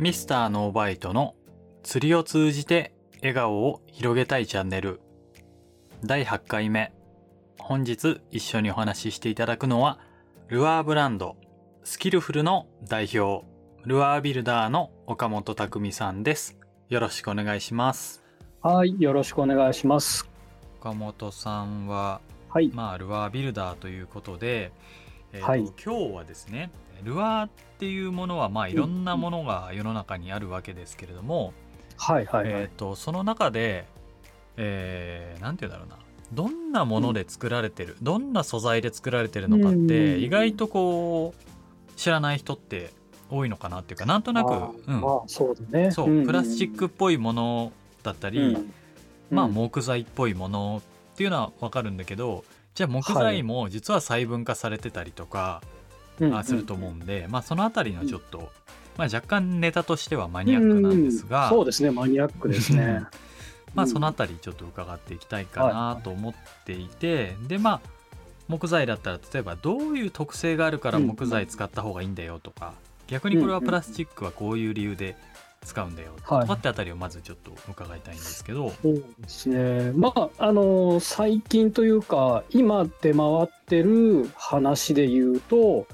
[0.00, 1.36] ミスターノーバイトの
[1.84, 5.00] 釣りを通じて笑顔を広げたいチャンネル。
[6.04, 6.92] 第8回目。
[7.60, 10.00] 本日一緒にお話ししていただくのは
[10.48, 11.36] ルアーブランド。
[11.84, 13.46] スキルフルの代表。
[13.84, 16.58] ルアービルダーの岡本匠さんです。
[16.88, 18.24] よろしくお願いします。
[18.62, 20.28] はい、よろしくお願いします。
[20.80, 24.72] 岡本さんははい、まあ、ルアービルダーということで、
[25.32, 25.60] えーとはい。
[25.60, 26.72] 今日はですね
[27.04, 27.48] ルアー
[27.84, 31.52] っていうものはまあいろんなものが世の中にあるわけですけれども、
[31.98, 32.62] はい、はい、はい。
[32.62, 33.84] えー、とその中で、
[34.56, 35.98] えーなんて言うんだろうな。
[36.32, 40.22] どんなもので作られてる、どんな素材で作られてるのかってうん。
[40.22, 42.90] 意外とこう知らない人って
[43.30, 44.50] 多いのかなっていうかなんとなく、
[44.86, 45.00] うん。
[45.02, 45.90] まあ、そうだね。
[45.90, 46.26] そう、んん。
[46.26, 48.72] プラスチックっぽいものだったり、うん。
[49.30, 50.80] まあうん木材っぽいもの
[51.12, 55.73] っていうのはわかるんだけどじゃあ木材も実は細分化されてたりとか、うんあ
[56.44, 58.50] すると思うんで、まあそのあたりのちょっと、
[58.96, 61.50] まあ、若干ネタとしてはマニアックなんですが、うん。
[61.50, 63.02] そうですね、マニアックですね。
[63.74, 63.90] まあうん。
[63.90, 66.34] そのあたりちょっと伺っていきたいかなと思っ
[66.64, 67.80] ていて、でまあ
[68.46, 72.74] 木材だったら例えばどういう特性があるから木材使った方がいいんだよとか、
[73.06, 75.16] 逆にこれはプラスチックはこういう理由で
[75.64, 79.92] 使うんだよとはいかってあたりをまずちょっと伺いたいんですけど、そうですね。
[79.94, 85.86] まあ、あの、最近というか、今出回ってる話で言うと、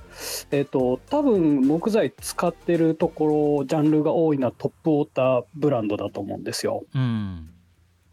[0.50, 6.84] えっと、多分木材使ってるところ、ジャンルが多いのはトップウォーターブランドだと思うんですよ。
[6.94, 7.50] うん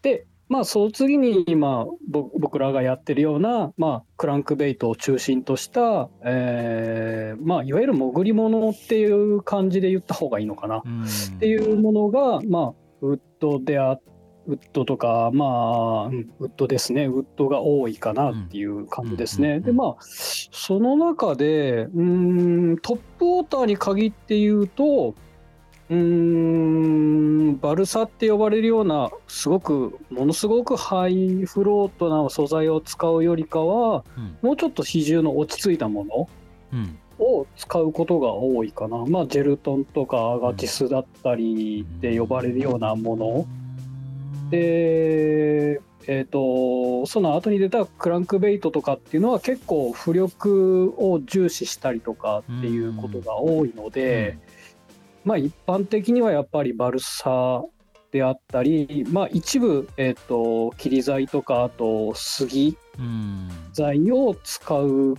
[0.01, 10.81] で、まあ、その次に今、ぼ僕らがやってるような、まあ、クランクベイトを中心とした、えーまあ、いわゆる潜り物っていう感じで言った方がいいのかな。
[10.85, 13.99] うんっていうものが、まあ、ウッドであ、
[14.47, 17.05] ウッドとか、まあ、うんウッドですね。
[17.05, 19.59] ウッドが多いかなっていう感じですね。
[19.59, 25.13] で、まあ、その中で、うーん、トップウォーターに限って言うと、
[25.89, 26.36] うーん、
[27.61, 34.37] バルサって呼ばれるような、すごく、ものすごくハイフロートな素材を使うよりかは、うん。
[34.41, 36.29] もうちょっと比重の落ち着いたもの
[36.73, 36.97] うん。
[37.19, 39.05] を使うことが多いかな。
[39.05, 43.45] まあ、ジェルトンとかアガティスだったりで呼ばれるようなもの。
[44.49, 54.37] で、えっ、と、その後に出たクランクベイトとかっていうのは結構浮力を重視したりとかっていうことが多いので、
[55.27, 57.61] まあ一般的にはやっぱりバルサ
[58.13, 65.17] であったり、まあ一部、えっ、と、切り材とか、あと杉うん材を使う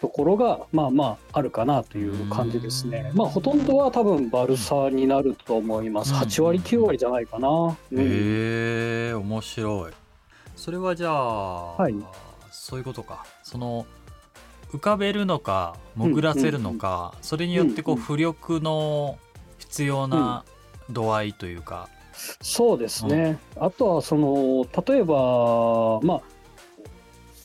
[0.00, 3.12] ところがまあまああるかなという感じですね。
[3.14, 6.12] まあほとんどは多分バルサになると思います。
[6.12, 6.18] うん。
[6.18, 7.48] 8割9割じゃないかな。
[7.48, 7.76] うん。
[8.00, 8.04] へ
[9.10, 9.92] え面白い。
[10.56, 11.94] それはじゃあ、はい。
[12.50, 13.24] そういうことか。
[13.44, 13.86] その
[14.72, 18.06] 浮かべるのか潜らせるのか、それによってこううんうん。
[18.06, 19.18] 浮力の
[19.68, 20.44] 必要な
[20.90, 21.88] 度合いというか、
[22.40, 23.38] そうですね。
[23.58, 26.22] あとはその例えばまあ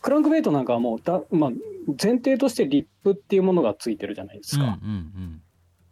[0.01, 1.51] クランクベイトなんかはもうだ、まあ、
[2.01, 4.63] 前提としてリップっていうものがついてるじゃないですか。
[4.63, 5.41] うんうん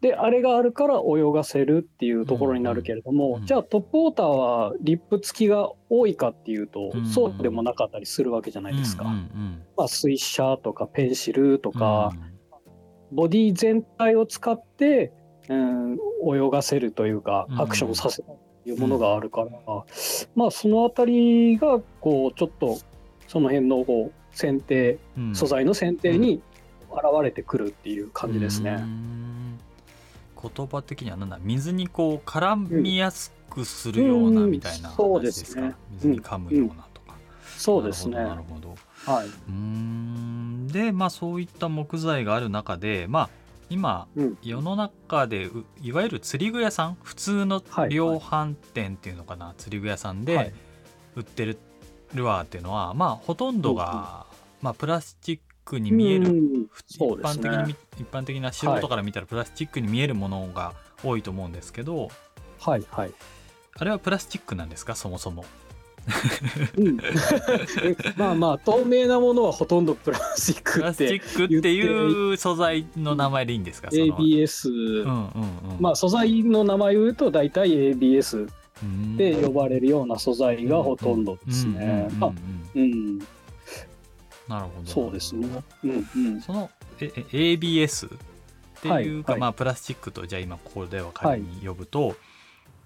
[0.02, 3.46] であれがあるから泳がせるっていうところになるけれども、うんうん。
[3.46, 7.06] じゃあトップウォーターはリップ付きが多いかっていうと、うん。
[7.06, 9.04] そうでもなかったりするわけじゃなうんいですか。
[9.04, 11.80] うんうんまあ、スイッシャーとかペンシルとうん。
[11.80, 12.14] か、
[13.12, 15.12] ボディ全体を使って、
[15.50, 15.98] うん、
[16.36, 17.62] 泳がせるというかうん。
[17.62, 18.26] アクションさせる
[18.64, 19.50] というものがあるから、
[20.36, 22.78] まあそのあたりがこうちょっと
[23.28, 25.36] その辺のこう選定うん。
[25.36, 26.42] 素材の選定に
[26.92, 28.76] 現れてくるっていう感じですうね。
[28.76, 29.60] ん。
[30.42, 34.52] 言葉的にはなんだ水にこう絡みやすくするようなうん。
[34.52, 37.16] みたいなそう話ですか、ね水に噛むようなとか、
[37.58, 38.16] そうですね。
[38.16, 38.76] なるほど。
[39.06, 39.28] はい。
[39.28, 40.68] うーん。
[40.68, 43.30] でまあそういった木材がある中でまあ
[43.70, 44.38] 今うん。
[44.42, 46.98] 世の中でういわゆる釣り具屋さん？
[47.04, 47.90] 普通のはい。
[47.90, 50.54] 量販店っていうのかな、釣り具屋さんはで
[51.16, 51.20] い。
[51.20, 51.58] 売ってる
[52.14, 54.26] ルアーっていうのは、まあほとんどが、
[54.62, 56.50] まあ、プラスチックに見える、うん
[56.88, 60.74] 一般的に一般的な素人から見たらプラスチックに見えるものが
[61.04, 62.10] 多いと思うんですけど
[62.60, 62.84] はい。
[62.90, 63.14] はい。
[63.78, 64.96] あれはプラスチックなんですか？
[64.96, 65.46] そもそも。
[66.78, 66.98] うん。
[68.18, 73.90] まあまあ透明なものはほとんどプラスチックってっていう素材の名前でいいんですか？
[73.92, 74.06] その。
[74.18, 75.30] ABS、うんうんうん。
[75.80, 78.50] まあ素材の名前を言うと大体 ABS
[78.82, 79.18] うん。
[79.18, 82.08] で呼ばれるような素材がほとんどですね。
[84.48, 84.90] なるほど。
[84.90, 85.48] そうですね。
[85.84, 86.42] うんうん。
[86.42, 86.70] その
[87.00, 88.10] ええ ABS っ
[88.82, 89.40] ていうか、はいはい。
[89.40, 92.16] まあプラスチックとじゃあ今ここでは仮に呼ぶと、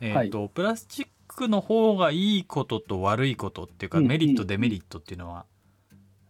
[0.02, 5.46] えっ、と、プラスチックの方がいいことと悪いことっていうか、うんうんメリットデメリットっていうのは、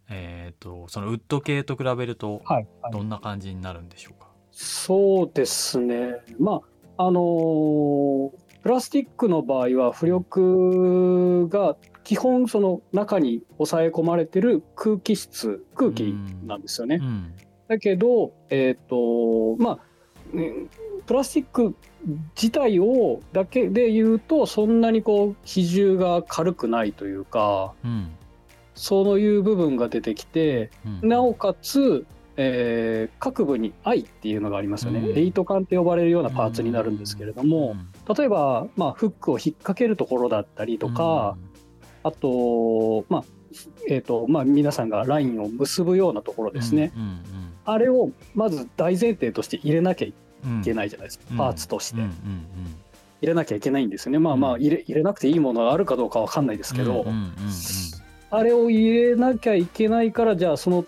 [0.10, 2.92] えっ、とそのウッド系と比べるとはい、はい。
[2.92, 4.30] どんな感じになるんでしょうか？
[4.52, 6.16] そうですね。
[6.40, 6.62] ま
[6.98, 8.30] あ、あのー
[8.64, 16.16] プラスチックの場合は浮力が基本その中に抑え込まれてる空気質空気
[16.46, 17.00] なんですよね。
[17.02, 17.34] うん
[17.68, 19.80] だけど、えっ、と、ま
[20.34, 20.54] あ、ね
[21.06, 21.76] プラスチック
[22.36, 28.12] 自体をだけで言うと、そんなにこう、比重が軽くないというか、うん。
[28.76, 30.72] そういう部分が出てきて、
[31.02, 31.10] うん。
[31.10, 32.06] なおかつ、
[32.36, 35.00] えー各部に愛っていうのがありますよね。
[35.00, 35.18] うん。
[35.18, 37.76] エイト管って呼ばれるようなパーツになるんですけれども、
[38.18, 41.38] 例えば、まあ、フックを引っ掛けるところだったりとか、
[42.04, 43.24] あと、まあ、
[43.88, 46.92] えっ、と、まあ、皆さんがラインを結ぶようなところですね。
[46.96, 47.24] うん。
[47.66, 50.14] あれをまず大前提として入れなきゃい
[50.46, 51.38] うんうんけないじゃないですか、うん。
[51.38, 52.14] パーツとして、うんうん
[53.22, 54.20] 入れなきゃいけないんですよね。
[54.20, 54.62] まあまあうん。
[54.62, 57.34] 入れ入れなくていいものがあるかどうかわかんないですけど、うんうんうん
[58.32, 60.86] あれを入れなきゃいけないからじゃあその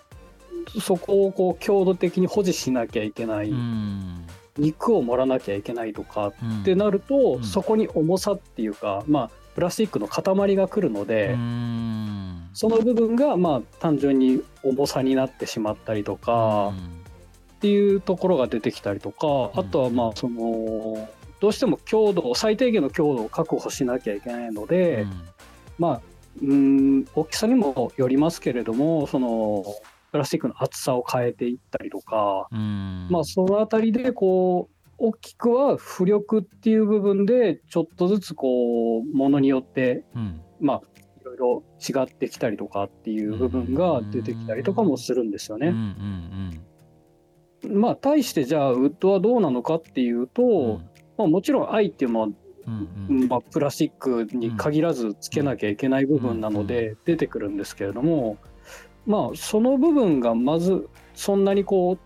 [0.80, 3.56] そこをこう強度的に保持しなきゃいけない、うん。
[3.56, 4.26] うん
[4.58, 6.60] 肉を盛らなきゃいけないとかうん。
[6.62, 7.44] ってなると、うん。
[7.44, 12.50] そこに重さっていうかまあプラスチックの塊が来るので、うん。
[12.52, 16.72] その部分がまあ単純に重さになってしまったりとか、
[17.56, 19.60] っていうところが出てきたりとか、うん。
[19.60, 21.08] あとはまあその
[21.40, 25.06] どうしても強度を最低限の強度を確保しなきゃいけないので、
[25.78, 26.00] まあ
[26.42, 29.64] うん大きさにもよりますけれどもその
[30.12, 33.08] プラスチックの厚さを変えていったりとか、うん。
[33.10, 40.42] まあそのあたりでこう大きくは浮力っていう部分でちょっとずつこうものによってうん。
[40.60, 40.82] まあ
[41.20, 45.68] いろいろ違ってきたりとかっていう部分が出てきたりとかもするんですよね。
[45.68, 46.65] うんうん
[47.66, 50.90] まあ対してじゃあウッドはどうなのかっていうと、うん。
[51.18, 53.28] まあ、もちろん愛っていうのは、うんうん。
[53.28, 58.36] まあ、プラスチックに限らずつけなきゃいけない部分なので出てくるんですけれども、
[59.06, 61.98] まあその部分がまずそんなにこう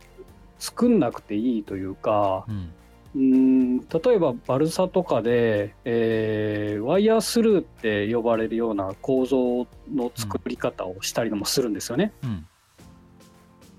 [0.58, 2.72] 作んなくていいというかうん。
[3.12, 12.12] うん例えばバルサとかで、えーワイヤースルーって呼ばれるような構造の作り方をしたりもするんですよね。
[12.22, 12.46] うん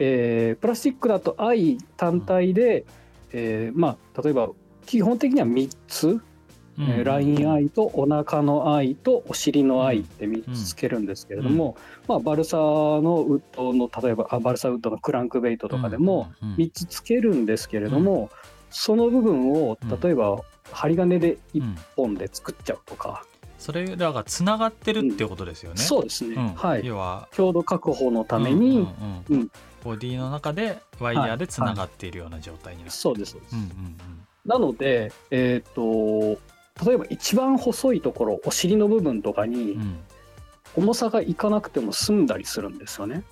[0.04, 2.86] えープラスチックだと愛単体で、
[3.34, 4.50] えーまあ例えば
[4.88, 6.22] 基本的には3つ、うん。
[6.80, 11.76] えーラインアイとお腹のアイとお尻のアイって3つつけるんですけれども、
[12.08, 18.30] まあ、バルサのウッドの例えばあバルサウッドのクランクベイトとかでもうんうん3つつけるんですけれども、
[18.72, 23.26] その部分をうん例えば針金で1うん本で作っちゃうとか、
[23.60, 25.78] それらがつながってるっていうことですよね。
[25.78, 26.48] そうですね、うん。
[26.56, 26.86] はい。
[26.86, 28.86] 要は強度確保のために、うんうん
[29.30, 29.40] うん。
[29.42, 29.52] うん
[29.84, 33.98] ボディの中でワイヤーでつながっているような状態になってそうですそうです、うんうん
[34.46, 36.40] なので、えっ、と、
[36.84, 40.00] 例えば一番細いところ、お尻の部分とかにん。
[40.76, 43.24] 重さがいかなくても済んだりするんですよね。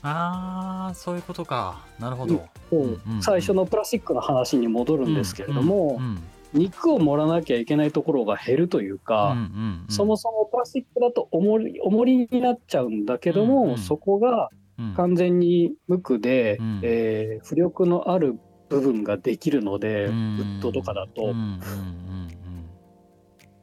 [0.00, 1.84] ああそういうことか。
[1.98, 2.36] なるほど。
[2.36, 6.22] こううんうん最初のプラスチックの話に戻るんですけれども、うんうん
[6.54, 9.84] 肉を盛らなきゃいけないところが減るというか、うんうんうん。
[9.90, 14.58] そもそもプラスチックだと重り重りになっちゃうんだけども、うんうんそこがうん
[14.96, 16.80] 完全に無垢で、うん。
[16.82, 18.38] えー浮力のある
[18.68, 20.38] 部分ができるので、うん。
[20.38, 21.34] ウッドとかだと、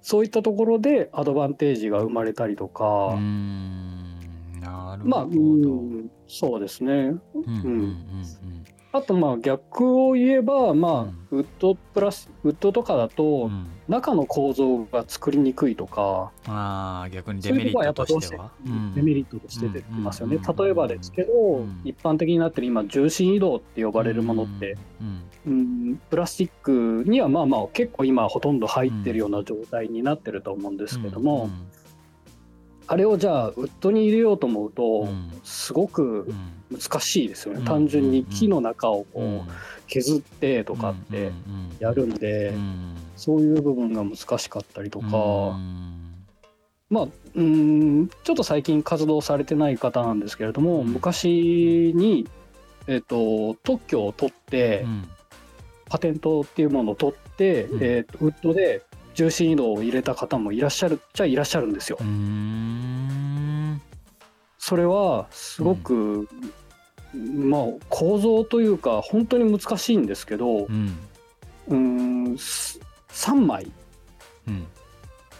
[0.01, 3.17] そういったところでアドバンテージが生まれたりとか。
[5.03, 6.93] まあ、うん、そうですね。
[6.93, 7.65] うんうん。
[7.65, 13.67] うんあと、まあ、逆を言えば、まあ、ウッドプラス、ウッドとかだうと、んうん。
[13.87, 18.51] 中の構造が作りにくいとか、ああ逆にデメリットっぱどうしては。
[18.65, 18.95] うん。
[18.95, 20.37] デメリットとして出てきますよね。
[20.37, 25.49] うん例えばですけどうん、一般的になってる今、重心移動って呼ばれるものって、うんう
[25.91, 31.49] ん、プラスチックにはまあまあ結構今ほとんど入ってるような状態になってると思うんですけども、
[32.87, 35.31] あれをじゃあウッドに入れようと思ううと、ん。
[35.43, 36.79] すごくうん。
[36.79, 37.59] 難しいですよね。
[37.59, 37.65] うん。
[37.65, 39.51] 単純に木の中をこう
[39.87, 41.31] 削ってとかって
[41.79, 42.95] やるんで、うん。
[43.15, 45.09] そういう部分が難しかったりとか、う
[45.57, 46.25] ん。
[46.89, 50.87] まあうんちょっと最近活動されてない方なんですけれども、うん。
[50.87, 52.27] 昔に、
[52.87, 55.09] えっと特許を取って、うん。
[55.87, 57.83] パテントっていうものを取って、うん。
[57.83, 58.81] えっとウッドで
[59.15, 61.97] 重心移動を入れた方もいらっしゃるっちゃいらっしゃるんですよ。
[64.59, 66.27] それはすごく、
[67.13, 70.97] まあ構造というか本当に難しいんですけどうん。
[71.67, 72.37] うん。
[72.37, 72.79] す
[73.09, 73.71] 3枚
[74.47, 74.67] うん。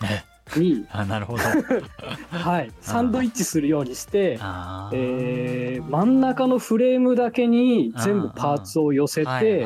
[0.03, 0.23] え
[0.59, 1.43] に、あなるほど。
[2.31, 9.65] はい、サンドイッチするようにして、あえー真ん中のフレームだけに全部パーツを寄せて、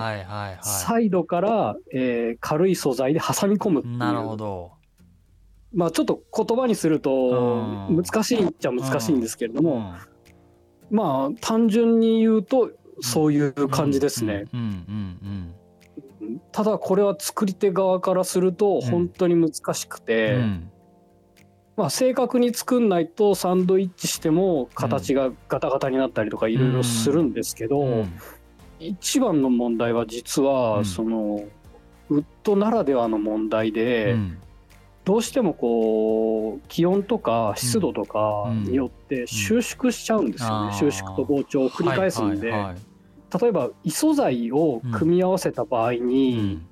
[0.61, 3.95] サイドから、えー軽い素材で挟み込むっていい。
[3.95, 4.71] うなるほど。
[5.73, 9.93] まあちょっと言葉にするとうん難しいっちゃ難しいんですけれども、うん
[10.91, 14.45] まあ単純に言うとそういう感じですね。
[14.53, 15.55] うんうん
[16.51, 20.71] ただこれは作り手側からすると本当に難しくて、うん
[21.79, 28.13] まあ、正確に作んないとサンドイッチしても形がガタガタになったりとかいろいろするんですけど、うん。
[28.81, 30.85] 一番の問題は実は、うん。
[30.85, 31.45] その
[32.09, 34.37] ウッドならではの問題で、うん。
[35.05, 40.77] どうしてもこう気温とか湿度とかによって収縮しちゃうんですよね、うん。
[40.77, 46.67] 収縮と膨張を繰り返すんで、例えば異素材を組み合わせた場合うに、ん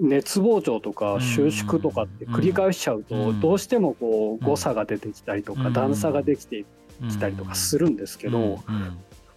[0.00, 3.40] 熱膨張とか収縮とかって繰り返しちゃうと、うん。
[3.40, 5.72] どうしてもこう誤差が出てきたりとか、うん。
[5.72, 6.64] 段差ができて
[7.08, 8.56] きたりとかするんですけど、うん。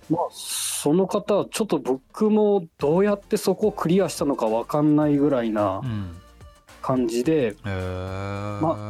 [0.10, 6.16] まあその方はちょっと僕もどうやってそこをクリアしたのか分かんないぐらいなうん。
[6.82, 7.76] 感じで、まあ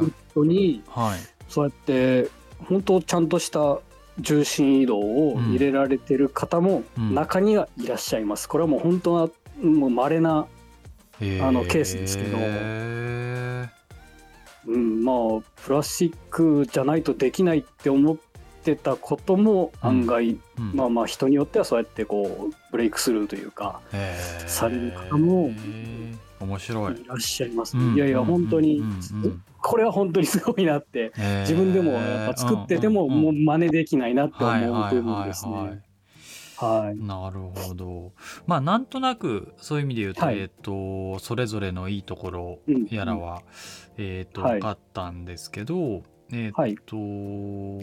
[0.00, 1.18] ウッドにはい。
[1.48, 2.28] そうやって
[2.68, 3.78] 本当ちゃんとした
[4.20, 7.14] 重心移動を入れられてる方もうん。
[7.14, 8.48] 中にはいらっしゃいます。
[8.48, 9.28] これはもう本当は
[9.60, 10.46] もう稀な、
[11.42, 12.38] あのケースですけど。
[12.38, 13.68] へ
[14.66, 15.16] うん、まあ
[15.64, 18.16] プラスチックじゃないとできないって思っ
[18.62, 20.72] てたことも案外、ーうん。
[20.74, 23.80] まあまあ人によってはそうやってこうブレイクスルーというか
[24.46, 25.50] される方も
[26.40, 26.94] 面白い。
[26.94, 27.94] いらっしゃいます、うん。
[27.94, 28.82] いやいや本当に、
[29.60, 35.82] これは本当にすごいなって自分でもやっぱ作っててももう真似できないなって思う部分ですね
[36.66, 36.86] はい。
[36.86, 36.96] はい。
[36.96, 38.12] なるほど。
[38.46, 43.42] まあなんとなくそういう意味で言うと、はいえっ、とそれぞれのいいところうんやらは、
[43.96, 46.02] えっ、とはい分かったんですけど、
[46.32, 46.76] えっ、はい。
[46.86, 46.96] と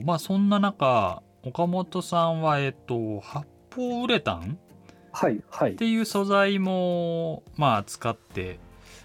[0.05, 4.57] まあそんな中岡本さんはえっ、と発泡ウレタン
[5.11, 5.43] はい。
[5.49, 5.75] はいっ。
[5.75, 8.59] ていう素材もまあ使って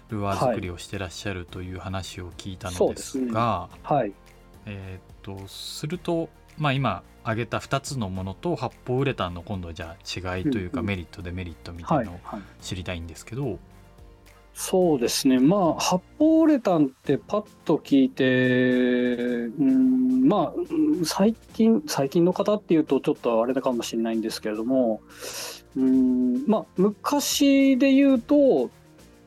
[0.09, 4.13] ルアー作りをしてらっしゃるという話を聞いたのですが、はい。
[4.65, 12.19] えーっとすると、まあ、今挙げた2つのものと発泡ウレタンの今度はじゃあ違いというかメリットデメリットみたはいいのを。
[12.23, 12.41] はい。
[12.61, 13.59] 知りたいんですけど、
[14.53, 15.39] そうですね。
[15.39, 25.01] まあ、発泡ウレタンってパッと聞いて、うん、まあ、うん最近、最近の方っていうとちょっとあれだかもしれないんですけれども、
[25.75, 28.69] うん、まあ、昔で言うと、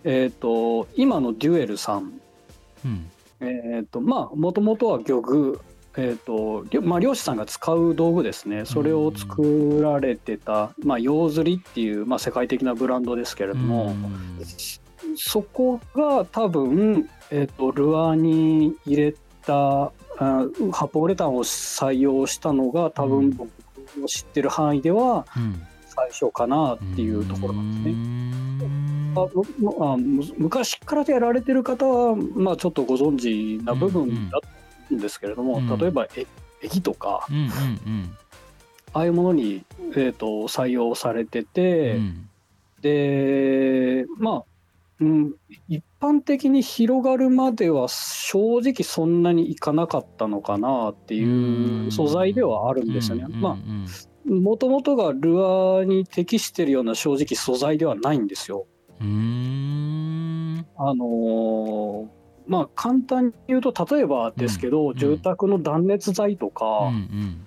[0.04, 2.20] えっ、と、今のデュエルさん、
[2.84, 5.60] うんえっ、と、まあ、もともとは漁具、
[5.96, 8.64] えっ、と、まあ、漁師さんが使う道具ですね。
[8.64, 14.40] それを作られてた、まあ、用釣りっていう、まあ、世界的なブランドですけれども、うん
[15.18, 19.14] そこが多分、えっとルアーに入れ
[19.46, 23.30] たあ発泡ウレタンを採用したのが多うん。
[23.30, 23.48] 分
[23.94, 25.62] 僕の知ってる範囲ではうん。
[25.96, 27.94] 最初かなっていうところなんですね。
[27.94, 29.14] ね
[29.80, 29.96] あ
[30.36, 34.48] 昔からやられてる方は、まあ、ちょっとご存知な部分だと
[34.94, 35.78] んですけれども、うん。
[35.78, 36.26] 例えばえ
[36.62, 38.16] 液とかうんうん
[38.92, 39.62] ああいうものに、
[39.92, 42.28] えー、と採用されてうて、ん。
[42.80, 44.44] でまあ、
[45.00, 45.34] うん、
[45.68, 53.26] 一般的に広がるまでは正直そんなにいかなかったのかなっていう素材ではあるんですよね。
[53.28, 58.66] まあもともとがルアーに適してるような正直素材ではないんですよ。
[59.00, 60.66] うーん。
[60.78, 62.15] あのー
[62.46, 67.46] まあ簡単に言うと例えばですけど、うん住宅の断熱材とか、うんうん。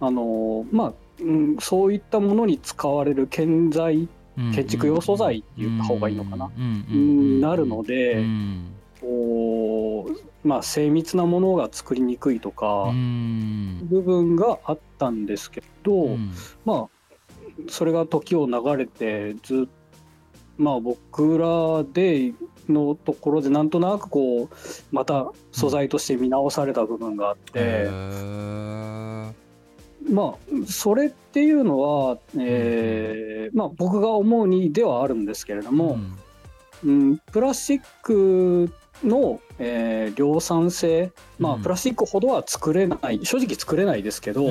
[0.00, 4.08] あのーまあ、うん、そういったものに使われる建材
[4.38, 6.98] うん建築用素材って言った方がいいのかなうんうに
[7.38, 8.66] んなるので、うん。
[9.00, 13.86] こうまあ、精密なものが作りにくいとかうん。
[13.88, 16.32] 部分があったんですけど、うん。
[16.64, 16.88] まあ
[17.68, 19.80] それが時を流れてずっ
[20.56, 22.34] まあ僕らで
[22.70, 24.48] のところでなんとなくこう
[24.90, 27.88] また素材として見直された部分があって、
[30.10, 35.98] まあそれっていうのは、えーまあ、僕が思うにではあるんですけれども、
[36.84, 38.72] うん、プラスチック
[39.04, 41.62] の、えー量産性、まあ、うん。
[41.62, 44.48] プラスチックほどは作れない正直作れないですけど、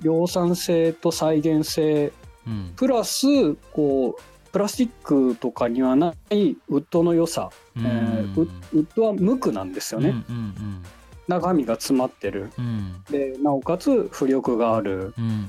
[0.00, 2.12] 量産性と再現性
[2.46, 2.72] うん。
[2.76, 4.22] プラスこう
[4.52, 7.86] プラスチックとかにはないウッドの良さ、うん。
[7.86, 10.82] えーウッドは無垢なんですよね、うんうん
[11.28, 12.50] 中身が詰まってる。
[12.58, 13.04] うん。
[13.08, 15.14] でなおかつ浮力がある。
[15.16, 15.46] うん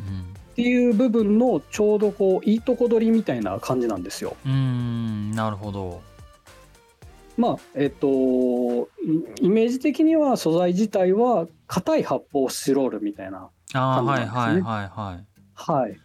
[0.52, 4.38] っていう部分のちょうどこういいとこ取りみたいな感じなんですよ。
[4.46, 4.52] うん。
[4.52, 6.02] うんなるほど。
[7.38, 14.36] まあえっとイイメージ的には素材自体は硬い発泡スチロールみたいな感じなんですね。
[14.36, 15.26] はいはいはい。
[15.56, 16.00] はい。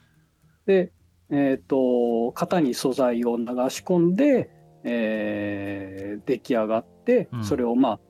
[0.65, 0.93] で、
[1.31, 4.51] えっ、と、型に素材を流し込んで、
[4.85, 7.45] えー出来上がって、うん。
[7.45, 8.01] それをまあ、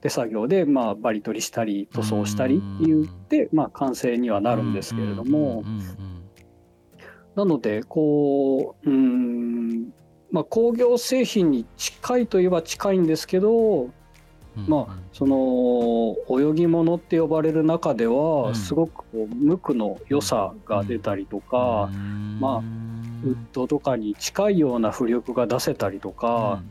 [0.00, 5.64] 手作業で、まあ、バリ取りしたり、塗装したりって言って、まあ、完成にはなるんですけれども、
[7.34, 9.92] なので、こう、うーん、
[10.30, 13.94] まあ、工業製品に近いといえば近いんですけど、うん
[14.56, 18.42] まあその泳ぎ物って呼ばれる中でうん。
[18.42, 21.90] はすごくこう無垢の良さが出たりとか、
[22.40, 22.62] まあ
[23.24, 26.62] ウッドとかに近いような浮力が出せたりとか、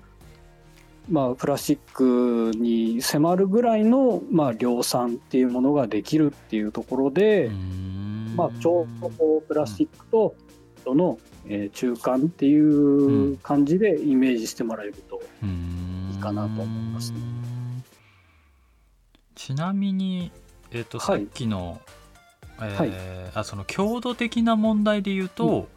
[1.10, 7.50] まあ、プラスチックに迫るぐらいの、まあ、量産っていうものができるっていうところで、
[8.36, 10.36] まあ、ちょうどこうプラスチックと
[10.86, 11.18] の、
[11.48, 17.37] えー中間っていう感じでイメージしてもらえると、いいかなと思いますね
[19.38, 20.32] ちなみに、
[20.72, 21.24] えっとさはい。
[21.24, 21.80] っきの、
[22.60, 23.32] えーはい。
[23.36, 25.68] あその強度的な問題で言うと、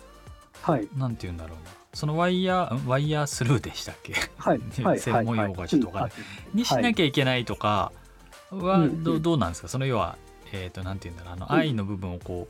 [0.63, 0.89] はい。
[0.97, 1.71] なんて言うんだろうな。
[1.93, 4.15] そのワイヤーんワイヤースルーでしたっけ？
[4.39, 4.61] はい。
[4.83, 4.99] はい。
[4.99, 6.11] 専門用語がちょっとわかい。
[6.55, 7.93] にしなきゃいけないとか
[8.51, 8.83] はうん。
[8.85, 9.05] うん。
[9.05, 9.69] どどうなんですか？
[9.69, 10.17] その要は、
[10.53, 11.35] えっとなんて言うんだろう。
[11.35, 11.53] あのうん。
[11.53, 12.49] 愛の部分をこ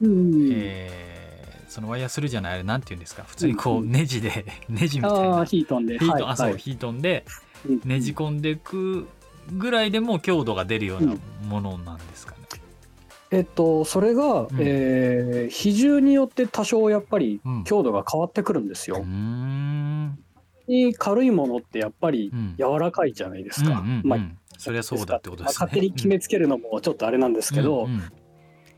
[0.00, 0.48] う、うん。
[0.52, 1.40] えー
[1.70, 3.22] そのワイヤースルーじゃないあれなんて言うんですか？
[3.22, 3.92] 普通にこううん。
[3.92, 5.40] ネジで ネジみたいあな。
[5.42, 5.98] あヒートンで。
[6.00, 7.24] ヒートン、はいそうヒートンで
[7.66, 7.80] うん。
[7.84, 9.06] ねじ込んでいく
[9.52, 11.14] ぐらいでも強度が出るような
[11.46, 12.38] ものなんですかね。
[13.30, 18.98] えっとそれが、んえー比重によって多少やっぱりうん強度が変わってくるんですよ。
[19.02, 20.18] ん
[20.66, 23.70] に軽いものってやっぱりうん柔らかいじゃないですか。
[23.70, 24.20] うんうんうんまあ
[24.58, 25.66] そりゃそうだってことですね。
[25.66, 28.02] 勝手に決めつけるのもちょっとあれなんですけど、うんうん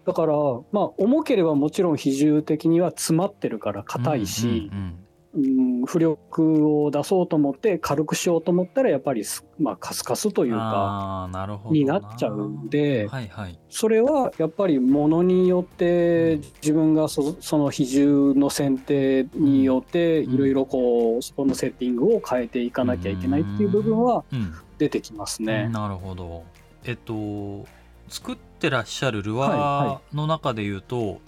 [0.04, 0.32] だから
[0.72, 4.98] まあ重ければもちろん比重的には詰まってるから硬いし、うんうんうん
[5.34, 13.58] 浮力を出そうと思って軽くしようと思ったらやっぱりす、まあ、カスカスというかあーなるほどになっちゃうんではいはい。
[13.70, 20.34] それはやっぱりものによって自分がそその比重の選定によってうん。
[20.34, 24.54] いろいろこうそこのセッティングを変えていかなきゃいけないっていう部分はうん。
[24.78, 25.68] 出てきますね。
[25.68, 26.44] なるほど。
[26.84, 27.64] えっと
[28.08, 31.20] 作ってらっしゃるルはいアはーの中で言うと、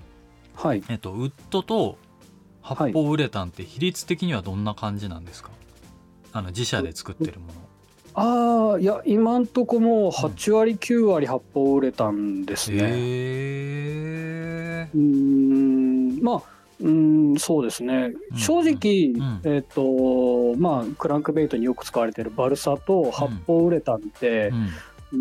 [0.55, 1.97] はい、えっとウッドと
[2.65, 5.51] 発泡ウレタンって比率的にはどんな感じなんですか？
[6.33, 7.53] あの自社で作ってるもの。
[8.17, 12.79] ああいや今んとこもう8割9割発泡ウレタンですね。
[12.83, 12.85] へ
[14.87, 16.43] えうーんまあ
[16.81, 24.69] うーんそうですねうん正直、んえっ、とまあクランクベイトによく使われてるバルサと発泡ウレタンってうん
[25.13, 25.19] うー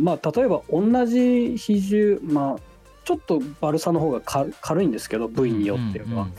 [0.00, 2.73] んまあ例えば同じ比重まあ
[3.04, 6.32] ちょっとバルサの方がか軽いんですけど部位によっては、うんうん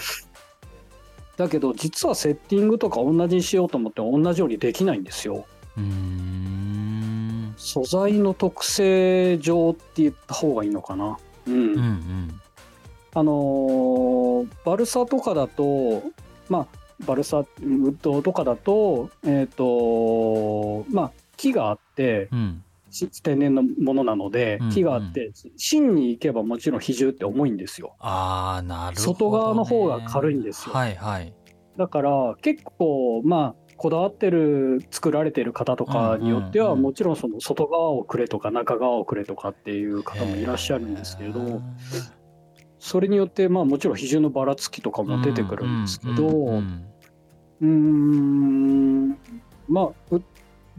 [1.38, 5.46] だけど実はセッティングとか同じにしようと思って同じようにできないんですよ。
[5.78, 7.54] うーん。
[7.58, 11.18] 素材の特性上って言った方がいいのかな。
[11.48, 12.42] うん、うんうん。
[13.14, 16.04] あのーバルサとかだと
[16.50, 16.68] まあ
[17.06, 22.62] バルサウッドとかだとえっ、とまあ木があってうん。
[22.62, 22.65] し
[23.24, 27.96] 天然のものなのでうん木があって芯に行けばもちろん比重って重いんですよ。
[28.00, 30.76] ああなるほど、ね、外側の方が軽いんですよ。
[30.76, 31.34] はいはい。
[31.78, 41.62] だから結構まあこだわってる作られてる方とかによってはもちろんその外側をくれとか中側をくれとかっていう方もいらっしゃるんですけれど
[42.80, 46.62] それによってまあもちろん比重のばらつきとかも出てくるんですけど、
[47.62, 49.10] うん
[49.68, 50.22] まあう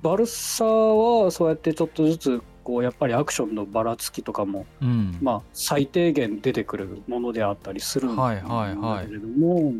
[0.02, 5.16] バルサはそうやってちょっとずつこうやっぱりアクションのばらつきとかもうん。
[5.22, 9.74] まあ最低限出てくるものであったりするんだはいはいはいけれども、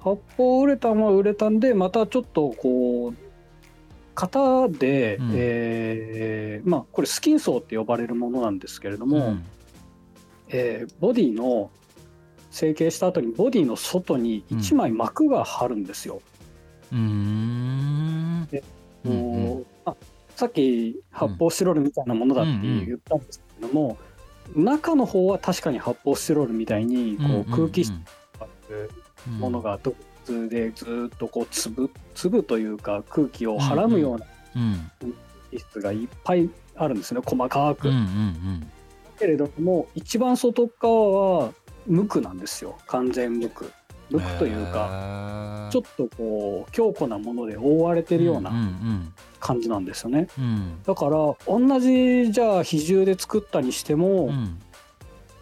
[0.00, 3.14] 発泡ウレタンはウレタンでまたちょっとこう
[4.14, 5.30] 型で、うん。
[5.34, 9.44] えーまあこれスキン層って呼ばれるものなんですけれども、うん。
[10.48, 11.70] えーボディの
[12.50, 16.20] 成形した後にボディの外に1枚膜が張るんですよ。
[16.92, 18.48] うーん。
[18.50, 18.62] で
[19.12, 19.94] うんあ
[20.36, 23.98] さっき発泡スチロールみたいなものだって言ったんですけども、
[24.54, 27.98] 中の方は確かに発泡スチロールみたいにこう空気質が
[28.40, 28.90] ある
[29.38, 29.96] ものが独
[30.28, 35.14] 特でずっとこう粒粒というか空気をはらむようなうん物
[35.56, 37.90] 質がいっぱいあるんですね細かく。
[39.18, 41.52] けれども一番外側は
[41.86, 42.78] 無垢なんですよ。
[42.86, 43.64] 完全無垢。
[44.10, 49.12] 無垢というか、かちょっとこう強固なもので覆われてるよううんうなん。
[49.40, 50.28] 感じなんですよね。
[50.38, 50.82] うん。
[50.84, 51.10] だから
[51.46, 54.58] 同じじゃあ比重で作ったにしても、うん。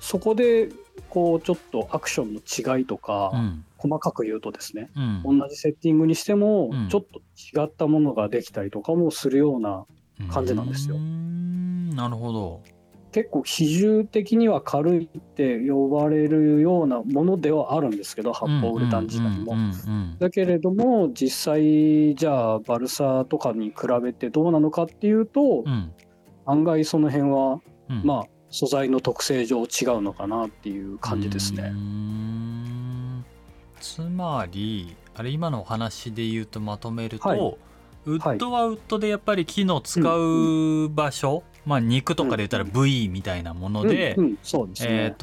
[0.00, 0.68] そこで
[1.08, 3.64] こうちょっとアクションの違いとか、うん。
[3.78, 5.38] 細かく言うとですねうん。
[5.38, 6.88] 同じセッティングにしても、うん。
[6.88, 7.20] ちょっと
[7.60, 9.84] 違ったものができたりとかもするような
[10.30, 10.96] 感じなんですよ。
[10.96, 12.62] なるほど
[13.16, 19.54] 結構比重的には軽いって呼ばれるようなものではあるんですけど発泡ウレタン自体も。
[20.18, 25.94] だけれども実際じゃあバルサとかに比べてどうなのかっていうと、うん。
[26.44, 28.02] 案外その辺はうん。
[28.04, 31.70] まあ素材の特性上違うのかなっていう感じですね。
[31.70, 33.24] ん。
[33.80, 37.38] つまりあれ今のお話で言うとまとめると、はい。
[38.04, 44.16] ウッドはウッドでやっぱり木の使う場所、まあ肉とかで言ったら部位みたいなもので、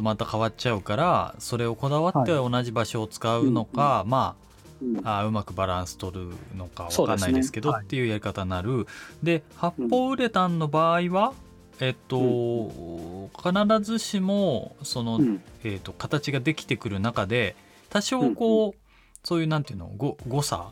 [0.01, 4.35] また変わっちゃうからそれをこだわって同じ場所を使うのか、ま
[4.81, 5.07] うん。
[5.07, 6.27] ああうまくバランス取る
[6.57, 7.17] のかそうですね。
[7.17, 7.85] わかんないですけどはい。
[7.85, 8.85] っていうやり方になる。
[9.23, 11.33] で発泡ウレタンの場合は、
[11.79, 15.41] えっと、必ずしもその、うん。
[15.63, 17.55] えー、と形ができてくる中で
[17.89, 18.79] 多少こう、
[19.23, 20.71] そういうなんていうのご誤差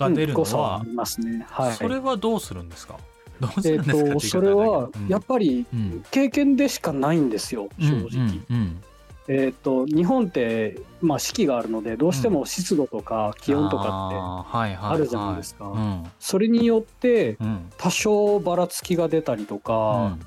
[0.00, 1.46] が出るのははあ、りますね。
[1.48, 1.74] はい。
[1.74, 2.98] それはどうするんですか？
[3.64, 6.04] えっるんですかと、それはやっぱりうん。
[6.10, 8.40] 経験でしかないんですよ、正直。
[9.28, 15.66] えっと、日本って、まあ、四季があるので、どうしても湿度とか気温とかって、あるじゃないですか。
[15.66, 16.04] うん。
[16.20, 17.68] それによってうん。
[17.76, 20.20] 多少ばらつきが出たりとうか、ん。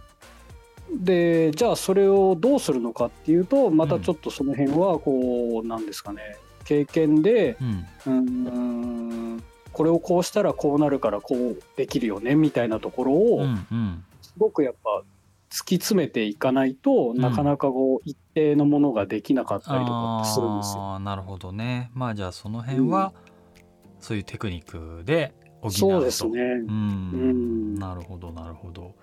[0.92, 6.22] で、じゃあそれをどうするのかっていうと、またちょっとその辺は、こう、なんですかね、
[6.66, 7.88] 経験で、うん。
[8.06, 9.44] うーん、
[9.74, 15.04] これをこうしたらこうなるからこうできるよねみたいなところを、うんうんすごくやっぱ
[15.50, 20.94] 突き詰めていかないと、んなかなかこう一定のものができなかったりとかするんですよ。
[20.94, 23.14] あーなるほどねまあじゃあその辺は、
[24.00, 26.40] そういうテクニックで補うとそうですね。
[26.40, 27.76] ううんん。
[27.76, 28.94] なるほどなるほど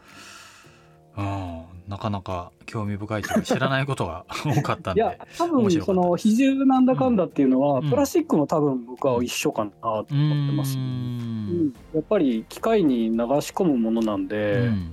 [1.19, 7.90] うんなかなか興味深いというか知らないことが多かったんでいや、多面分その比重なんだかんだっていうのは、うん。
[7.90, 10.77] プラスチックも多分僕は一緒かなと思ってます。
[10.77, 10.85] うん。
[11.68, 11.72] ん。
[11.94, 14.92] やっぱり機械に流し込むものなんうで、ん。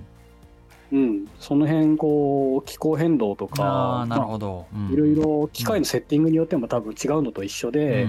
[0.91, 1.25] うん。
[1.39, 4.93] その辺こう気候変動とあかあなるほど、うん。
[4.93, 8.07] いろいろ機械のセッティングによっても多分違うのと一緒うんうんで、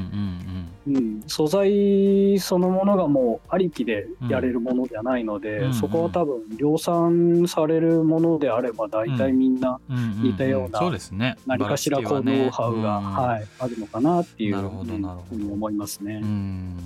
[0.87, 1.23] うん。
[1.27, 5.75] 素材そのものがもうありきでやれるものじゃないので、うん。
[5.75, 11.37] そこは多分量産されるものであれば大体みんなうんうんうん似たようなそうですね。
[11.47, 16.21] 何かしらこうノウハウが、はい、あるのかなっていうふうに思いますね。
[16.23, 16.27] う。
[16.27, 16.77] ん。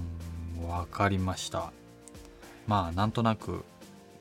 [0.68, 1.72] わかりました。
[2.66, 3.64] まあなんとなく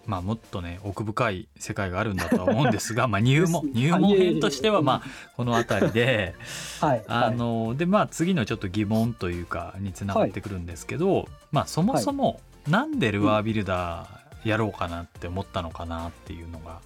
[0.07, 6.35] まあもっとね奥深い世界があるんだとは思うんですが まあ入門入門編としてはまあこの辺りで
[6.81, 16.79] はい、あのでまあ次のちょっと疑問というかにつながってくるんですけど、まあそもそもなんでルアービルダーやろうかなって思ったのかなっていうのが、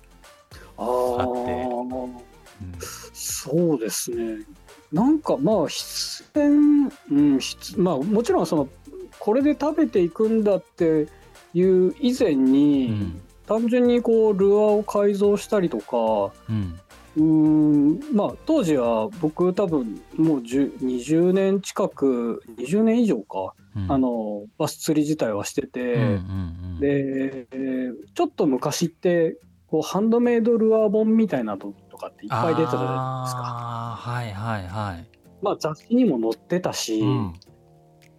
[0.78, 1.52] ああって。
[1.64, 2.32] ーうん
[3.14, 4.46] そうですね。
[4.92, 8.68] なんかまあ必然、うん、必まあもちろんその
[9.20, 11.08] これで食べていくんだって
[11.54, 13.22] いう以前に、うん。
[13.48, 16.32] 単純にこうルアーを改造したりとか
[17.18, 17.94] うん。
[17.98, 23.92] んまあ当時は僕多分もう10 20年近く20年以上か、うん。
[23.92, 26.18] あのバス釣り自体はしてて、うんうんう
[26.78, 29.38] んでえーちょっと昔って
[29.68, 33.96] こうハンドメイドルアー本みたいなのとかっていっぱい出てたじゃないですか。
[34.00, 35.08] はいはいはい、
[35.42, 37.34] まあ雑誌にも載ってたし、うん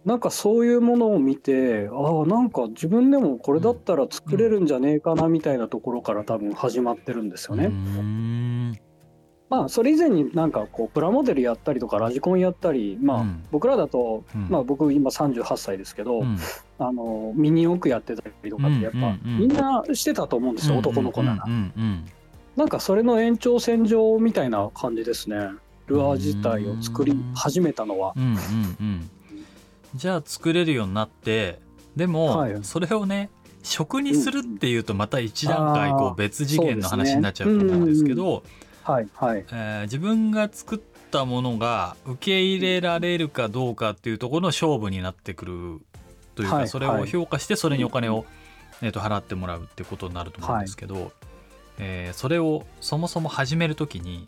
[0.05, 7.71] なんかそういうものを見てああなんか自分でもこれだったら作れるんじゃねえかなみたいなところから多分始まってるんですよね。
[9.49, 13.43] まあそれ以前になんかこうプラモデルやったりとかラジコンやったりまあ、うん。
[13.51, 14.47] 僕らだと、うん。
[14.49, 16.37] まあ僕今38歳ですけど、うん。
[16.79, 21.45] あのミニ四駆やってたりとかってやっぱ、みんなしてたと思うんですよ、男の子なら。
[22.55, 25.37] なんかそれの延長線上みたいな感じですね。
[25.85, 28.15] ルアー自体を作り始めたのは。
[29.95, 31.59] じゃあ作れるようになって
[31.95, 32.63] でも、はい。
[32.63, 33.29] それをね
[33.61, 38.43] 食にするっていうとまた一段階こう別次元の話になっちゃうと思うんですけど、
[39.83, 40.79] 自分が作っ
[41.11, 45.81] たものが受け入れられるかどうかっていうところの勝負になってくる
[46.35, 48.25] というか、はいそれを評価してそれにお金を、
[48.81, 51.11] えー、と払ってもらうってことになると思うんですけど、
[51.79, 54.27] えーそれをそもそも始めるときに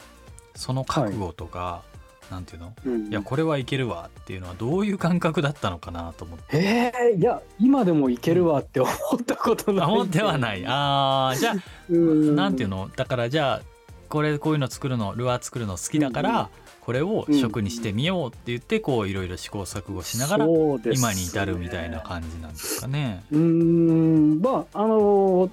[0.56, 1.84] その覚悟とか、
[2.32, 2.74] なんていうの？
[2.86, 6.58] うんいやこれはいけるわっていうのはどういう感覚だったのかなと思って。
[6.58, 9.88] えー、いや今でもいけるわって思ったことない。
[9.88, 10.64] 思ってはない。
[10.68, 11.56] あーじゃあ
[11.90, 12.90] うんなんていうの？
[12.96, 13.62] だからじゃあ
[14.10, 16.48] これこういうの作るのルアー作るの好きだから、うんうん
[16.86, 23.24] これを食にしてみようって言ってこういろいろ試行錯誤しながら今に至るみたいな感じなんですかね。
[23.32, 25.50] うーんまああの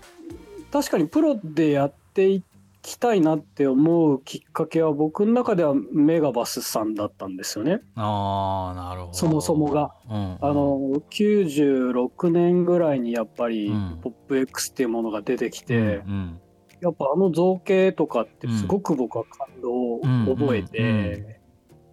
[0.71, 2.43] 確かにプロでやってい
[2.83, 7.81] きたいなって思うきっかけは僕の中ではメガバスさんだったんですよね。
[7.95, 9.15] ああなるほど。
[9.15, 9.95] そもそもが。
[10.11, 10.79] うんうん、あの
[11.11, 13.99] 96年ぐらいにやっぱりうん。
[14.03, 16.41] ポップ X っていうものが出てきて、うんうん。
[16.81, 20.01] やっぱあの造形とかってすごく僕は感動を
[20.37, 21.37] 覚えて、うんうんう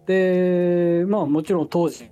[0.02, 0.04] ん。
[0.06, 2.10] でまあもちろん当時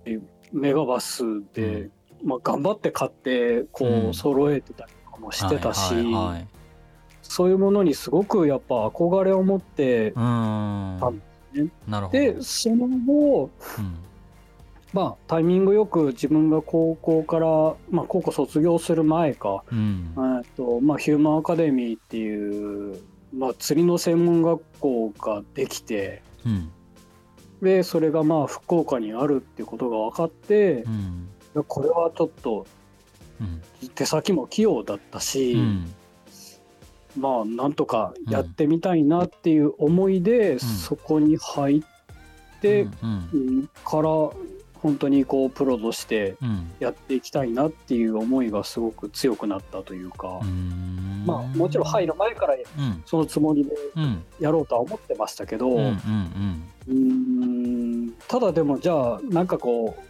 [0.53, 1.91] メガバスで、
[2.23, 2.29] うん。
[2.29, 4.09] まあ、頑張って買ってこうん。
[4.11, 6.58] う揃えてたりとかもしてたし、はいはいはい
[7.29, 10.25] そういうものにすごくやっぱ憧れを持って、うーん
[11.05, 11.13] あ
[11.53, 11.69] ね。
[11.87, 12.19] なるほど。
[12.19, 13.97] でその後うん。
[14.95, 17.47] まあタイミングよく自分が高校から、
[17.91, 20.15] まあ、高校卒業する前か、うん。
[20.17, 22.99] えーとまあ、ヒューマンアカデミーっていう、
[23.37, 26.73] まあ、釣りの専門学校ができてうん。
[27.61, 30.85] でそれがまあ福岡にあるっていうことが分かって
[31.55, 31.65] う、ん。
[31.67, 32.67] これはちょっと
[33.39, 33.61] うん。
[33.95, 35.95] 手先も器用だったし、うん
[37.19, 42.87] まあなんとかやってみたいなっていう思いで、そこに入って、
[43.85, 44.31] から
[44.81, 46.71] 本当にこうプロとしてうん。
[46.79, 51.25] やっていきたいなっていう思いがすごく強くなったというか、うん。
[51.27, 53.03] まあもちろん入る前からうん。
[53.05, 54.23] そのつもりでうん。
[54.41, 56.55] やろうとは思ってましたけど、うん
[58.29, 60.08] ただでもじゃあなんかこう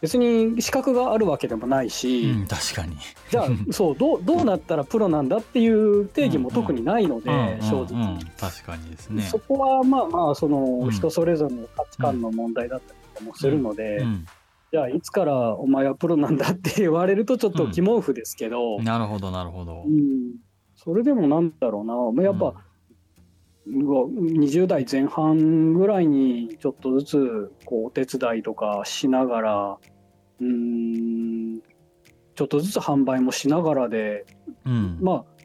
[0.00, 2.96] 別に資格があるわけでもないし、うん確かに。
[3.30, 7.30] じゃあ そうどうどうなったらプロなんだっていう定義も特にないので、
[7.62, 9.22] 正直、確かにですね。
[9.22, 14.26] そこはまあまあそのうん人それぞれの価値観の問題だったりとかもするので、うん
[14.70, 19.84] じゃあいつからお前はプロなんだって言われるとちょっと疑問符ですけど、なるほどなるほど。
[19.86, 20.34] うん。
[20.76, 21.94] それでもなんだろうな。
[22.12, 22.54] まあやっぱ、
[23.70, 29.78] 20代前半ぐらいにちょっとずつこうお手伝いとかしながら
[30.40, 31.60] うーん
[32.34, 34.24] ちょっとずつ販売もしながらで
[34.64, 34.98] うん。
[35.00, 35.38] まあ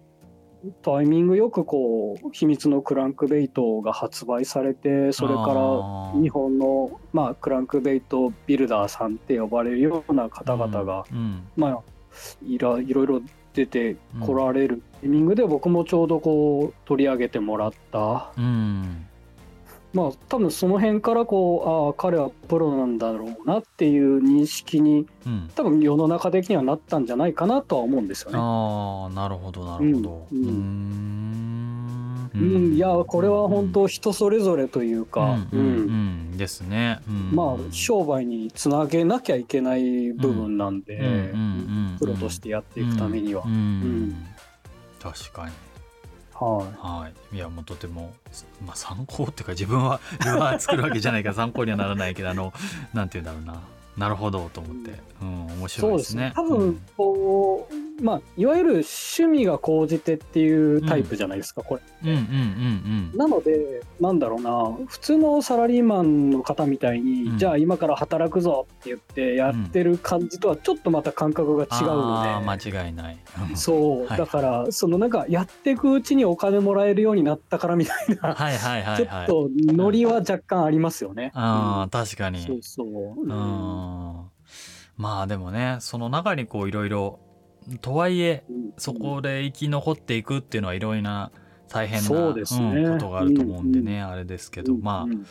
[0.81, 11.45] タイミングよくこう秘密のクランクベイトが発売されてそれからら日本の、まあ、クランクベイトビルダーさんって呼ばれるような方々が、うん。
[11.57, 11.81] まあ
[12.45, 13.21] いらいろいろ
[13.53, 18.31] 出てこられるタイミングで僕もちょうどこう取り上げてもらった。
[18.37, 19.05] うん。
[19.93, 25.51] まあ多分その辺からこうああ彼はプロなんだろうなっていう認識にうん。
[25.55, 28.37] 多分世の中的にはなったんじゃないかなとは思うんですよね。
[28.39, 30.27] ああなるほどなるほど。
[30.31, 32.31] うんん。
[32.33, 36.35] うん、いやこれは本当人それぞれというか、うん。
[36.35, 36.99] ですね。
[37.07, 37.35] うん。
[37.35, 41.03] まあ商売につなげなきゃいけない部分なんで、う
[41.37, 43.43] んプロとしてやっていくためには。
[43.45, 43.51] うん。
[43.51, 43.57] うん。
[43.57, 43.61] う
[44.07, 44.25] ん。
[44.99, 45.53] 確かに。
[46.33, 47.03] はい。
[47.03, 47.35] はい。
[47.35, 48.13] いやもうとても、
[48.65, 52.53] まあ、参考っていうか自分はルアー作るわけじゃないから参考にはならないけどあの
[52.93, 53.63] なんて言うんだろうな。
[53.97, 55.69] なるほどと思って、うん、面白いでね。
[55.69, 56.33] そうですすね。
[56.35, 61.81] 多分こう、まあいわゆる趣味が高じてっていうタイプじゃないですか、これ。
[62.03, 64.77] うんうんうんなのでなんだろうな。
[64.87, 67.37] 普通のサラリーマンの方みたいに、うん。
[67.37, 72.29] じゃあ今から働くぞって言ってやってる感じとはちょっとまた感覚が違うあので。
[72.47, 73.17] ー間違いない、
[73.49, 73.55] うん。
[73.55, 74.17] そう、はい。
[74.17, 79.07] だからそのなんかやっていくうちにお金もらえるようになったからみたいな、はいはいはちょい。
[79.07, 81.31] はいっとノリは若干ありますよね。
[81.35, 82.39] あー確かに。
[82.39, 82.61] うんそう。
[82.61, 83.21] そう。
[83.21, 84.23] うん。
[84.95, 87.19] まあでもねその中にこういろいろ
[87.81, 91.31] とはいえうんそこで生き残っていくっていうのはいろいろな
[91.69, 92.15] 大変なね。
[92.15, 95.11] うんことがあると思うんでね、あれですけど、うんまあうん。
[95.11, 95.25] うん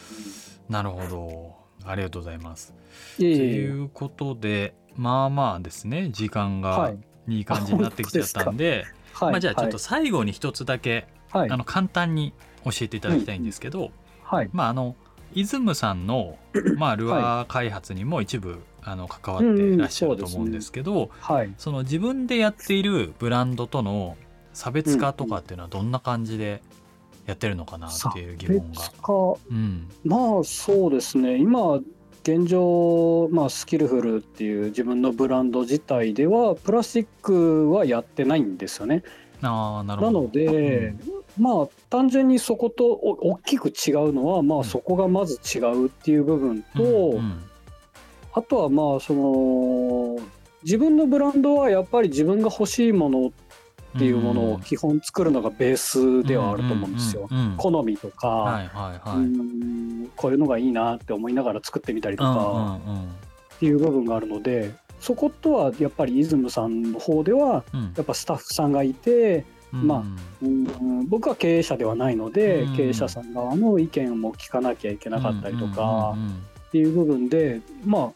[0.69, 1.57] なるほど。
[1.85, 2.75] ありがとうございます。
[3.17, 6.99] ということでまあまあですね時間がはい。
[7.29, 11.51] いい感じになってきちゃったんで、はいまあ、じゃあちょっと最後に一つだけ、はい。
[11.51, 13.93] あの簡単に教えていただきたいんですけど、
[14.25, 14.51] はい。
[14.53, 14.97] まああの
[15.35, 16.39] イズムさんの、
[16.77, 21.53] まあ、ルアー開発にも一部あの関わっていらっしゃると思うんですけど、はい。
[21.59, 24.17] その自分でやっているブランドとの
[24.53, 26.63] 差別化とかっていうのはどんな感じで
[27.27, 28.65] やってるのかなっていう疑問が。
[28.71, 29.13] 別化？
[29.51, 31.81] うんまあそうですね今
[32.23, 39.03] 現状、まあ、スキルフルっていう自分のブランド自体ではプラスチックはやってないんですよね。
[39.43, 40.21] ああなるほど。
[40.21, 40.95] なので、
[41.39, 47.43] まあ単純にそことお大きく違うのは、まあ、そこがまず違うっていう部分と、うんうん
[48.35, 50.19] あとはまあその
[50.63, 53.31] 自分のブランドはやっぱり自分が欲しいものっ
[53.99, 57.29] ていうものを基本作るのがベースではあると思うんですよ。
[57.31, 59.19] うんうんうんうん好みとか、はいはいはい。
[59.19, 62.81] うんこういうのがいいなって思いながら作ってみたりとうんか
[63.55, 67.65] っていう部分があるので、そことはやっぱりイズムさんの方では
[67.97, 69.87] やっぱスタッフさんがいて、うん。
[69.89, 70.03] まあ
[70.43, 72.77] うん僕は経営者ではないので、うん。
[72.77, 76.17] 経営者さん側の意見も聞かなきゃいけなかったりとか
[76.69, 78.13] っていう部分でまあ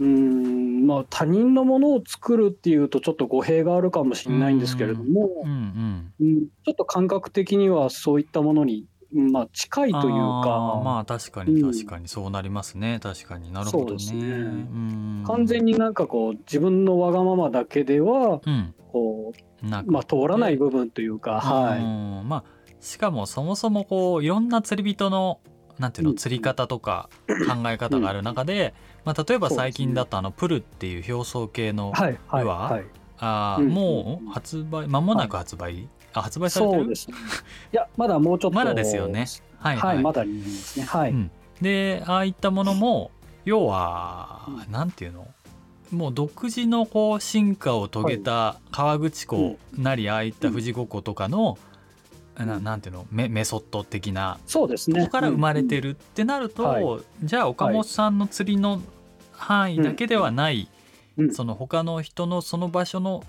[0.00, 6.12] うんまあ他人のものを作るっていうとちょっと語弊があるかもしれないんですけれども、うん
[6.64, 10.80] ちょっと感覚的にはそういったものに、まあ、近いというか。
[10.84, 12.08] まあ確かに確かに。
[12.08, 13.52] そうなりますね、確かに。
[13.52, 14.12] なるほどね。
[14.12, 14.26] ね。
[14.26, 15.24] うん。
[15.26, 18.74] 完全になんかこう自分のわがままだけではうん。
[18.92, 22.28] こう、まあ、通らない部分というか、はうん。
[22.28, 22.44] まあ
[22.80, 25.40] しかもそもそもこういろんな釣り人の
[25.78, 26.14] なんていううん。
[26.14, 33.00] の釣り方とか考え方がある中で、まあ、例えば最近だとあのプルっていう表層系の、い、はいはいはい。
[33.22, 36.82] あもう発売間もなく発売、あ発売されてる？
[36.82, 37.08] そうです。
[37.10, 37.14] ね
[37.72, 38.56] いやまだもうちょっと。
[38.56, 39.26] まだですよね。
[39.58, 40.86] はいはい、まだになりますね。
[40.86, 41.30] はい、うん。
[41.60, 43.10] でああいったものも
[43.44, 44.72] 要は、うん。
[44.72, 45.26] なんていうの？
[45.90, 51.58] もう独自のこう進化を遂げた河口湖なりああいった富士五湖とかの、
[52.36, 53.06] ななんていうの？
[53.10, 55.00] メメソッド的なそうですね。
[55.00, 55.90] ここから生まれてる。
[55.90, 58.80] るってなると、はじゃあ岡本さんの釣りの
[59.32, 60.68] 範囲だけではない、
[61.16, 61.34] うん。
[61.34, 63.24] その他の人のその場所の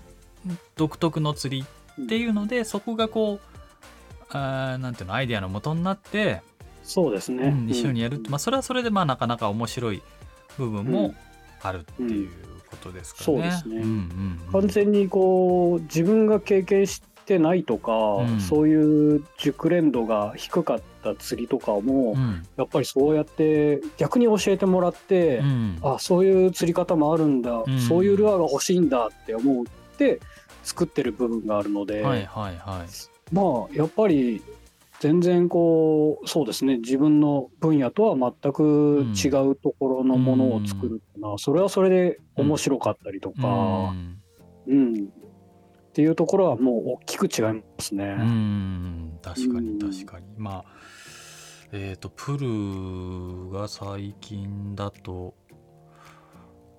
[0.76, 1.66] 独特の釣り
[2.04, 3.52] っていうので、そこがこう
[4.30, 6.42] あーなんていうのアイデアの元になって、
[6.82, 7.48] そうですね。
[7.48, 10.02] うん一緒にやるって、まあ、それはそれでまあなかなか面白い
[10.58, 11.14] 部分も
[11.62, 12.30] あるっていう
[12.70, 13.24] ことですかね。
[13.24, 13.76] そうですね。
[13.76, 14.40] んうんうん。
[14.52, 18.40] 完全にこう自分が経験してないとか、うん。
[18.40, 22.42] そういう熟練度が低かった釣りとかも、うん。
[22.56, 25.78] やっぱりそうやって逆に教えてもらって、うん。
[25.82, 27.78] あそういう釣り方もあるんだ、ん。
[27.78, 29.64] そういうルアーが欲しいんだって思っ
[29.96, 30.20] て
[30.62, 33.34] 作ってる部分があるので、はいはいはい。
[33.34, 34.42] まあやっぱり
[35.00, 36.78] 全然こうそうですね。
[36.78, 44.22] 自分の分野とは全く違うところのものを作るっていうのは、それはそれで面白かったりとか、うん。
[44.68, 44.94] うん。
[44.94, 48.04] っていうところはもう大きく違いますね。
[48.04, 49.18] うん。
[49.22, 49.78] 確かにうん。
[49.78, 50.64] 確かに、まあ
[51.72, 55.34] えっ、とプルが最近だと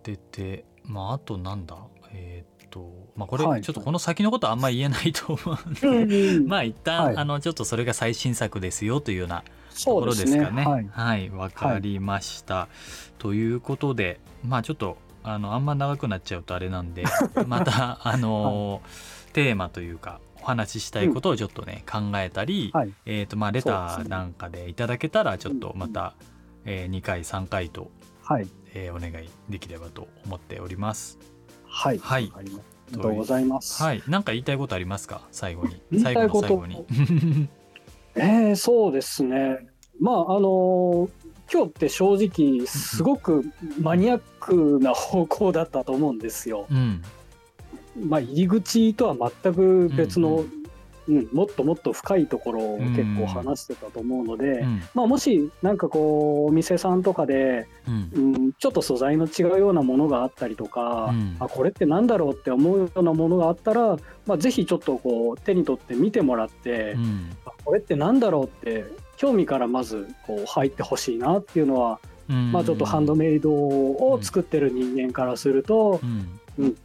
[0.03, 1.77] 出てまああとなんだ？
[2.13, 5.73] えっ、とまあこれはいちょっとこの先のことはあんまり言えないと思うん
[6.07, 9.43] で、うん まあ一旦、はいあのちょっとそれが最新作ですよというような
[9.85, 10.45] ところですすね。
[10.45, 10.63] かね。
[10.63, 10.89] はい。
[10.91, 12.67] はい、わかりました。
[13.17, 17.03] ということで、まあちょっとあのあんま長くなっちゃうとあれなんで、
[17.47, 26.13] また あのーテーマというかお話ししたいことをちょっとね、考えたり、はいえっ、とまあレターなんかでいただけたらちょっとまた、
[26.65, 27.89] えー2回3回と、
[28.23, 28.47] はい。
[28.75, 31.32] えーお願いできればと思っております。
[31.73, 31.97] はい。
[31.97, 32.51] はいあり
[32.97, 33.81] がとうございます。
[33.81, 35.21] はい、なんか言いたいことありますか？
[35.31, 35.81] 最後に。
[35.91, 36.85] 言い最たいこと後の最後
[37.25, 37.49] に。
[38.15, 39.67] えー、そうですね。
[39.99, 41.09] まああのー
[41.51, 43.43] 今日って正直すごく
[43.79, 46.65] マニアックな方向だったと思うんですよ。
[46.71, 47.03] うん、
[47.99, 50.62] まあ入り口とは全く別の、ううん
[51.11, 61.35] んもっともっと深いところを結構話してたと思うので、うん、まあもしなんかこうお店さんとかで、うん、うん、ちょっと素材の違うようなものがあったりとか、うん。
[61.39, 68.85] あこれってなんだろうって思うようなものがあったら、まあ、ぜひちょっとこう手に取って見てもらって、うん、あこれってなんだろうって
[69.17, 75.99] 興味からまずこう入ってほしいなっていうのは、うん、まあ、ちょっとハンドメイドを作ってる人間からすると、
[76.57, 76.75] うん、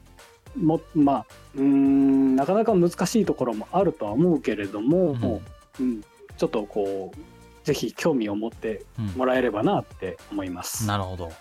[0.57, 5.41] もまあうーんなかなか難しいところもあるとは思うけれども、
[5.81, 6.03] うん
[6.37, 10.87] ちょっとこうぜひ興味を持ってうんもらえればなって思います。
[10.87, 11.33] なるほど。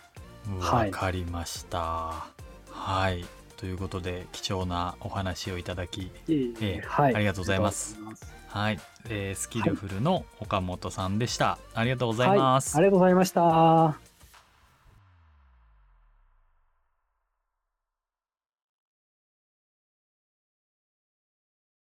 [0.59, 2.27] はいわかりました。
[2.71, 3.25] はい。
[3.57, 7.97] ということで貴重なお話をいただき、いえいえええはい、ありがとうございます
[8.47, 11.57] はい、えースキルフルの岡本さんでした。
[11.73, 12.75] ありがとうございます。
[12.75, 14.06] はい、ありがとうございました。